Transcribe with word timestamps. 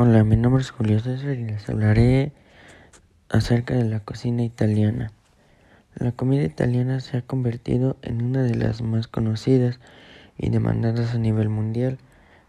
Hola, 0.00 0.22
mi 0.22 0.36
nombre 0.36 0.62
es 0.62 0.70
Julio 0.70 1.00
César 1.00 1.36
y 1.36 1.44
les 1.44 1.68
hablaré 1.68 2.30
acerca 3.30 3.74
de 3.74 3.82
la 3.82 3.98
cocina 3.98 4.44
italiana. 4.44 5.10
La 5.96 6.12
comida 6.12 6.44
italiana 6.44 7.00
se 7.00 7.16
ha 7.16 7.22
convertido 7.22 7.96
en 8.02 8.22
una 8.22 8.44
de 8.44 8.54
las 8.54 8.80
más 8.80 9.08
conocidas 9.08 9.80
y 10.36 10.50
demandadas 10.50 11.16
a 11.16 11.18
nivel 11.18 11.48
mundial, 11.48 11.98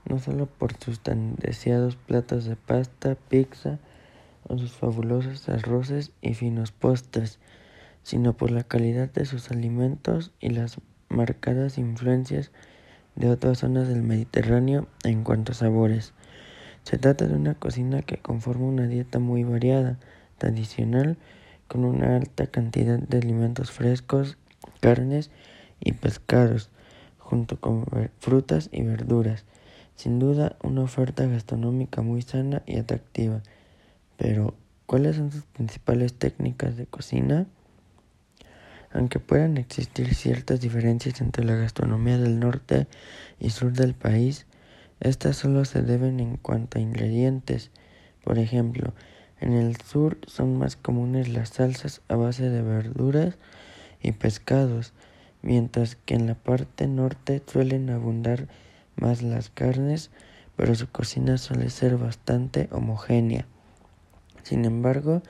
no 0.06 0.20
solo 0.20 0.46
por 0.46 0.78
sus 0.78 1.00
tan 1.00 1.38
deseados 1.38 1.96
platos 1.96 2.46
de 2.46 2.56
pasta, 2.56 3.16
pizza 3.16 3.80
o 4.48 4.60
sus 4.60 4.74
fabulosos 4.74 5.50
arroces 5.50 6.12
y 6.22 6.36
finos 6.36 6.72
postres, 6.72 7.40
sino 8.04 8.34
por 8.34 8.52
la 8.52 8.62
calidad 8.62 9.12
de 9.12 9.26
sus 9.26 9.50
alimentos 9.50 10.32
y 10.40 10.50
las 10.50 10.78
marcadas 11.10 11.80
influencias 11.80 12.52
de 13.16 13.32
otras 13.32 13.58
zonas 13.58 13.88
del 13.88 14.04
Mediterráneo 14.04 14.88
en 15.04 15.24
cuanto 15.24 15.54
a 15.54 15.56
sabores. 15.56 16.14
Se 16.84 16.98
trata 16.98 17.28
de 17.28 17.36
una 17.36 17.56
cocina 17.56 18.02
que 18.02 18.18
conforma 18.18 18.66
una 18.66 18.88
dieta 18.88 19.20
muy 19.20 19.44
variada, 19.44 20.00
tradicional, 20.38 21.18
con 21.68 21.86
una 21.86 22.16
alta 22.16 22.48
cantidad 22.48 22.98
de 22.98 23.18
alimentos 23.18 23.72
frescos, 23.72 24.38
carnes 24.80 25.30
y 25.80 25.94
pescados, 25.94 26.70
junto 27.18 27.60
con 27.60 27.86
frutas 28.20 28.70
y 28.72 28.82
verduras. 28.82 29.46
Sin 29.96 30.18
duda, 30.18 30.56
una 30.64 30.82
oferta 30.82 31.26
gastronómica 31.26 32.02
muy 32.02 32.22
sana 32.22 32.64
y 32.66 32.78
atractiva. 32.78 33.44
Pero, 34.18 34.56
¿cuáles 34.86 35.18
son 35.18 35.32
sus 35.32 35.44
principales 35.44 36.14
técnicas 36.14 36.76
de 36.76 36.88
cocina? 36.88 37.46
Aunque 38.92 39.20
puedan 39.20 39.58
existir 39.58 40.16
ciertas 40.16 40.62
diferencias 40.62 41.22
entre 41.22 41.46
la 41.46 41.54
gastronomía 41.54 42.18
del 42.18 42.40
norte 42.40 42.88
y 43.40 43.52
sur 43.52 43.74
del 43.74 43.94
país, 43.94 44.48
estas 45.00 45.38
solo 45.38 45.66
se 45.66 45.82
deben 45.82 46.20
en 46.20 46.38
cuanto 46.38 46.78
a 46.78 46.82
ingredientes. 46.82 47.72
Por 48.24 48.38
ejemplo, 48.38 48.94
en 49.40 49.54
el 49.54 49.78
sur 49.78 50.18
son 50.28 50.58
más 50.58 50.76
comunes 50.76 51.30
las 51.30 51.50
salsas 51.50 52.02
a 52.10 52.16
base 52.16 52.50
de 52.50 52.62
verduras 52.62 53.36
y 54.02 54.12
pescados, 54.12 54.94
mientras 55.42 55.96
que 55.96 56.16
en 56.16 56.28
la 56.28 56.36
parte 56.36 56.88
norte 56.88 57.42
suelen 57.48 57.90
abundar 57.90 58.48
más 58.98 59.22
las 59.22 59.50
carnes, 59.50 60.12
pero 60.58 60.76
su 60.76 60.90
cocina 60.90 61.38
suele 61.38 61.70
ser 61.70 61.96
bastante 61.96 62.68
homogénea. 62.72 63.46
Sin 64.44 64.66
embargo, 64.66 65.22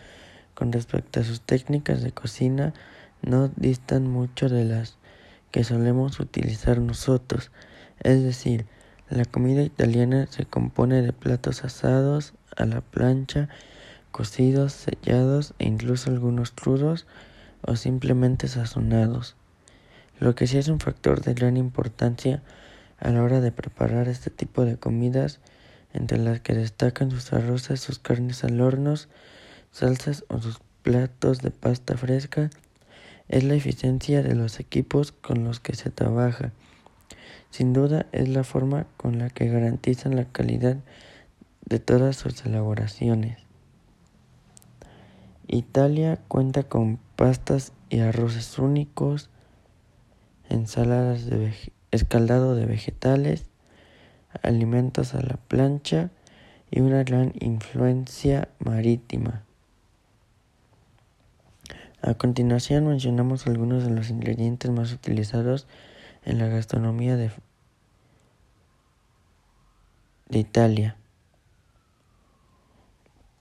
con 0.56 0.72
respecto 0.72 1.20
a 1.20 1.24
sus 1.24 1.42
técnicas 1.42 2.02
de 2.02 2.12
cocina, 2.12 2.74
no 3.22 3.50
distan 3.50 4.10
mucho 4.10 4.50
de 4.50 4.66
las 4.66 4.98
que 5.52 5.64
solemos 5.64 6.20
utilizar 6.20 6.80
nosotros, 6.80 7.52
es 8.02 8.24
decir, 8.24 8.66
la 9.10 9.26
comida 9.26 9.64
italiana 9.64 10.28
se 10.30 10.46
compone 10.46 11.02
de 11.02 11.14
platos 11.14 11.64
asados 11.64 12.34
a 12.56 12.66
la 12.66 12.82
plancha, 12.82 13.50
cocidos, 14.12 14.74
sellados 14.74 15.54
e 15.60 15.66
incluso 15.66 16.12
algunos 16.12 16.52
crudos 16.52 17.08
o 17.62 17.76
simplemente 17.76 18.48
sazonados. 18.48 19.36
Lo 20.20 20.36
que 20.36 20.48
sí 20.48 20.58
es 20.58 20.68
un 20.68 20.80
factor 20.80 21.22
de 21.22 21.34
gran 21.34 21.58
importancia 21.58 22.44
a 23.00 23.10
la 23.10 23.24
hora 23.24 23.42
de 23.42 23.52
preparar 23.52 24.08
este 24.08 24.30
tipo 24.30 24.66
de 24.66 24.78
comidas, 24.78 25.40
entre 25.94 26.18
las 26.18 26.42
que 26.42 26.54
destacan 26.54 27.10
sus 27.10 27.34
arroces, 27.34 27.80
sus 27.80 28.00
carnes 28.00 28.44
al 28.44 28.62
horno, 28.62 28.94
salsas 29.72 30.26
o 30.28 30.40
sus 30.40 30.60
platos 30.84 31.40
de 31.40 31.52
pasta 31.52 31.98
fresca, 31.98 32.50
es 33.28 33.44
la 33.44 33.56
eficiencia 33.56 34.22
de 34.22 34.36
los 34.36 34.60
equipos 34.60 35.12
con 35.12 35.44
los 35.44 35.60
que 35.60 35.76
se 35.76 35.90
trabaja. 35.90 36.52
Sin 37.50 37.74
duda 37.74 38.06
es 38.12 38.30
la 38.30 38.44
forma 38.44 38.86
con 38.98 39.20
la 39.20 39.30
que 39.30 39.48
garantizan 39.48 40.16
la 40.16 40.26
calidad 40.26 40.78
de 41.66 41.80
todas 41.80 42.16
sus 42.16 42.46
elaboraciones. 42.46 43.38
Italia 45.48 46.20
cuenta 46.28 46.64
con 46.64 47.00
pastas 47.16 47.74
y 47.90 48.00
arroces 48.00 48.60
únicos, 48.60 49.30
ensaladas 50.48 51.26
de 51.26 51.54
escaldado 51.92 52.56
de 52.56 52.66
vegetales, 52.66 53.46
alimentos 54.44 55.16
a 55.16 55.22
la 55.22 55.38
plancha 55.48 56.12
y 56.70 56.82
una 56.82 57.04
gran 57.04 57.34
influencia 57.40 58.50
marítima. 58.60 59.44
A 62.02 62.14
continuación 62.14 62.88
mencionamos 62.88 63.48
algunos 63.48 63.84
de 63.84 63.90
los 63.90 64.10
ingredientes 64.10 64.72
más 64.72 64.94
utilizados 64.94 65.68
en 66.24 66.40
la 66.40 66.48
gastronomía 66.48 67.16
de, 67.16 67.32
Italia. 70.32 70.96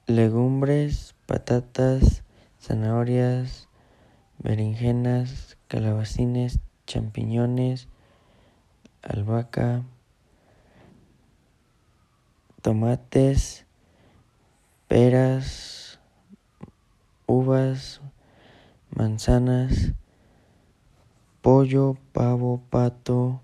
Legumbres, 0.07 1.15
patatas, 1.27 2.23
zanahorias, 2.61 3.69
berenjenas, 4.39 5.59
calabacines, 5.69 6.61
champiñones, 6.87 7.89
albahaca, 9.03 9.83
tomates, 12.63 13.67
peras, 14.89 16.01
uvas, 17.27 18.01
manzanas, 18.91 19.93
pollo, 21.43 21.97
pavo, 22.13 22.61
pato, 22.71 23.41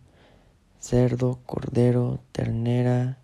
cerdo, 0.81 1.39
cordero, 1.47 2.21
ternera, 2.33 3.19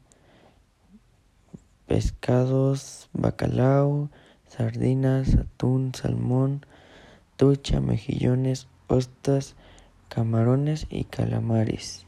pescados, 1.86 3.08
bacalao, 3.12 4.10
sardinas, 4.46 5.34
atún, 5.34 5.92
salmón, 5.94 6.64
tucha, 7.36 7.80
mejillones, 7.80 8.68
ostas, 8.86 9.56
camarones 10.08 10.86
y 10.90 11.04
calamares. 11.04 12.06